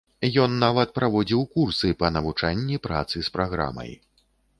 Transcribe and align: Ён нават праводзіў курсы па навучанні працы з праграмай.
Ён 0.43 0.53
нават 0.61 0.93
праводзіў 0.99 1.43
курсы 1.57 1.91
па 1.99 2.07
навучанні 2.15 2.81
працы 2.87 3.23
з 3.29 3.33
праграмай. 3.37 3.91